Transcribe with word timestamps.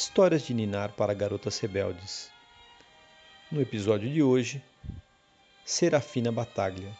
Histórias 0.00 0.42
de 0.42 0.54
Ninar 0.54 0.92
para 0.92 1.12
Garotas 1.12 1.58
Rebeldes. 1.58 2.30
No 3.50 3.60
episódio 3.60 4.08
de 4.08 4.22
hoje, 4.22 4.62
Serafina 5.64 6.30
Bataglia 6.30 6.96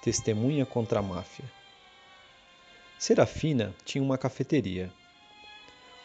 Testemunha 0.00 0.64
contra 0.64 1.00
a 1.00 1.02
máfia. 1.02 1.44
Serafina 2.98 3.74
tinha 3.84 4.02
uma 4.02 4.16
cafeteria. 4.16 4.90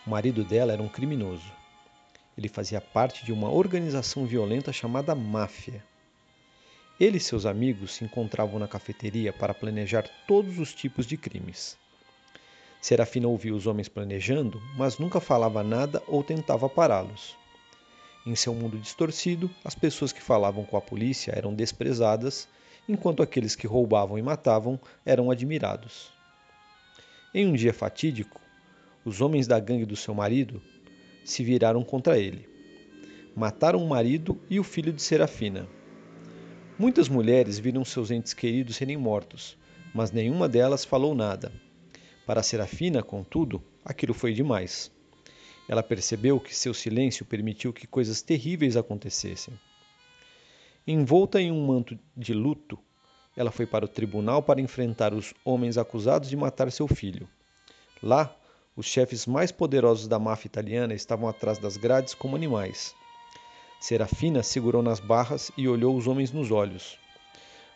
O 0.05 0.09
marido 0.09 0.43
dela 0.43 0.73
era 0.73 0.83
um 0.83 0.89
criminoso. 0.89 1.49
Ele 2.37 2.49
fazia 2.49 2.81
parte 2.81 3.23
de 3.23 3.31
uma 3.31 3.49
organização 3.49 4.25
violenta 4.25 4.73
chamada 4.73 5.15
Máfia. 5.15 5.81
Ele 6.99 7.15
e 7.15 7.21
seus 7.21 7.45
amigos 7.45 7.93
se 7.93 8.03
encontravam 8.03 8.59
na 8.59 8.67
cafeteria 8.67 9.31
para 9.31 9.53
planejar 9.53 10.03
todos 10.27 10.59
os 10.59 10.73
tipos 10.73 11.05
de 11.05 11.15
crimes. 11.15 11.77
Serafina 12.81 13.27
ouvia 13.27 13.53
os 13.53 13.65
homens 13.65 13.89
planejando, 13.89 14.61
mas 14.77 14.97
nunca 14.97 15.19
falava 15.19 15.63
nada 15.63 16.01
ou 16.07 16.23
tentava 16.23 16.69
pará-los. 16.69 17.35
Em 18.25 18.35
seu 18.35 18.53
mundo 18.53 18.77
distorcido, 18.77 19.49
as 19.65 19.73
pessoas 19.73 20.13
que 20.13 20.21
falavam 20.21 20.63
com 20.63 20.77
a 20.77 20.81
polícia 20.81 21.33
eram 21.35 21.53
desprezadas, 21.53 22.47
enquanto 22.87 23.23
aqueles 23.23 23.55
que 23.55 23.67
roubavam 23.67 24.17
e 24.17 24.21
matavam 24.21 24.79
eram 25.05 25.31
admirados. 25.31 26.11
Em 27.33 27.47
um 27.47 27.53
dia 27.53 27.73
fatídico, 27.73 28.39
os 29.03 29.21
homens 29.21 29.47
da 29.47 29.59
gangue 29.59 29.85
do 29.85 29.95
seu 29.95 30.13
marido 30.13 30.61
se 31.25 31.43
viraram 31.43 31.83
contra 31.83 32.17
ele. 32.17 32.47
Mataram 33.35 33.83
o 33.83 33.89
marido 33.89 34.39
e 34.49 34.59
o 34.59 34.63
filho 34.63 34.93
de 34.93 35.01
Serafina. 35.01 35.67
Muitas 36.77 37.09
mulheres 37.09 37.57
viram 37.57 37.83
seus 37.83 38.11
entes 38.11 38.33
queridos 38.33 38.75
serem 38.75 38.97
mortos, 38.97 39.57
mas 39.93 40.11
nenhuma 40.11 40.47
delas 40.47 40.85
falou 40.85 41.15
nada 41.15 41.51
para 42.27 42.43
Serafina, 42.43 43.01
contudo, 43.01 43.63
aquilo 43.85 44.13
foi 44.13 44.33
demais. 44.33 44.91
Ela 45.65 45.81
percebeu 45.81 46.41
que 46.41 46.53
seu 46.53 46.73
silêncio 46.73 47.25
permitiu 47.25 47.71
que 47.71 47.87
coisas 47.87 48.21
terríveis 48.21 48.75
acontecessem. 48.75 49.57
Envolta 50.85 51.39
em 51.41 51.53
um 51.53 51.65
manto 51.65 51.97
de 52.17 52.33
luto, 52.33 52.77
ela 53.33 53.49
foi 53.49 53.65
para 53.65 53.85
o 53.85 53.87
tribunal 53.87 54.43
para 54.43 54.59
enfrentar 54.59 55.13
os 55.13 55.33
homens 55.45 55.77
acusados 55.77 56.29
de 56.29 56.35
matar 56.35 56.69
seu 56.69 56.85
filho. 56.85 57.29
Lá, 58.03 58.35
os 58.75 58.85
chefes 58.85 59.25
mais 59.25 59.49
poderosos 59.49 60.05
da 60.05 60.19
máfia 60.19 60.47
italiana 60.47 60.93
estavam 60.93 61.29
atrás 61.29 61.59
das 61.59 61.77
grades 61.77 62.13
como 62.13 62.35
animais. 62.35 62.93
Serafina 63.79 64.43
segurou 64.43 64.83
nas 64.83 64.99
barras 64.99 65.49
e 65.55 65.65
olhou 65.65 65.95
os 65.95 66.07
homens 66.07 66.33
nos 66.33 66.51
olhos. 66.51 66.99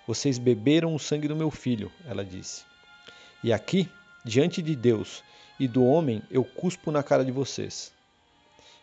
Vocês 0.05 0.37
beberam 0.37 0.93
o 0.93 0.99
sangue 0.99 1.29
do 1.29 1.37
meu 1.37 1.49
filho, 1.49 1.89
ela 2.05 2.25
disse. 2.25 2.65
E 3.43 3.53
aqui 3.53 3.89
Diante 4.23 4.61
de 4.61 4.75
Deus 4.75 5.23
e 5.59 5.67
do 5.67 5.83
homem 5.83 6.21
eu 6.29 6.43
cuspo 6.43 6.91
na 6.91 7.01
cara 7.01 7.25
de 7.25 7.31
vocês. 7.31 7.91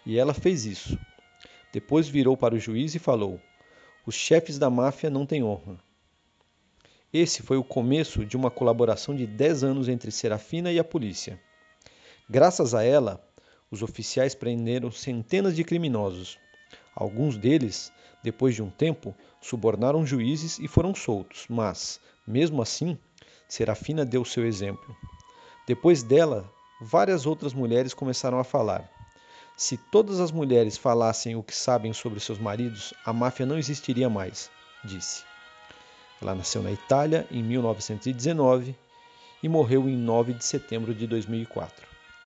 E 0.04 0.18
ela 0.18 0.34
fez 0.34 0.66
isso. 0.66 0.98
Depois 1.72 2.08
virou 2.08 2.36
para 2.36 2.56
o 2.56 2.58
juiz 2.58 2.96
e 2.96 2.98
falou: 2.98 3.40
Os 4.04 4.16
chefes 4.16 4.58
da 4.58 4.68
máfia 4.68 5.08
não 5.08 5.24
têm 5.24 5.44
honra. 5.44 5.78
Esse 7.12 7.40
foi 7.40 7.56
o 7.56 7.62
começo 7.62 8.26
de 8.26 8.36
uma 8.36 8.50
colaboração 8.50 9.14
de 9.14 9.28
10 9.28 9.62
anos 9.62 9.88
entre 9.88 10.10
Serafina 10.10 10.72
e 10.72 10.78
a 10.78 10.84
polícia. 10.84 11.40
Graças 12.28 12.74
a 12.74 12.82
ela, 12.82 13.24
os 13.70 13.80
oficiais 13.80 14.34
prenderam 14.34 14.90
centenas 14.90 15.54
de 15.54 15.62
criminosos. 15.62 16.36
Alguns 16.96 17.36
deles, 17.36 17.92
depois 18.24 18.56
de 18.56 18.62
um 18.62 18.70
tempo, 18.70 19.14
subornaram 19.40 20.04
juízes 20.04 20.58
e 20.58 20.66
foram 20.66 20.96
soltos, 20.96 21.46
mas, 21.48 22.00
mesmo 22.26 22.60
assim, 22.60 22.98
Serafina 23.48 24.04
deu 24.04 24.24
seu 24.24 24.44
exemplo. 24.44 24.96
Depois 25.68 26.02
dela, 26.02 26.50
várias 26.80 27.26
outras 27.26 27.52
mulheres 27.52 27.92
começaram 27.92 28.38
a 28.38 28.44
falar. 28.44 28.90
Se 29.54 29.76
todas 29.76 30.18
as 30.18 30.32
mulheres 30.32 30.78
falassem 30.78 31.36
o 31.36 31.42
que 31.42 31.54
sabem 31.54 31.92
sobre 31.92 32.20
seus 32.20 32.38
maridos, 32.38 32.94
a 33.04 33.12
máfia 33.12 33.44
não 33.44 33.58
existiria 33.58 34.08
mais, 34.08 34.50
disse. 34.82 35.24
Ela 36.22 36.34
nasceu 36.34 36.62
na 36.62 36.72
Itália 36.72 37.26
em 37.30 37.42
1919 37.42 38.74
e 39.42 39.48
morreu 39.48 39.86
em 39.90 39.94
9 39.94 40.32
de 40.32 40.44
setembro 40.46 40.94
de 40.94 41.06
2004. 41.06 41.97